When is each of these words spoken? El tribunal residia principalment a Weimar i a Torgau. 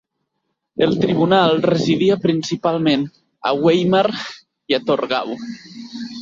El 0.85 0.93
tribunal 1.01 1.61
residia 1.65 2.17
principalment 2.23 3.03
a 3.51 3.53
Weimar 3.67 4.03
i 4.13 4.79
a 4.79 4.81
Torgau. 4.89 5.37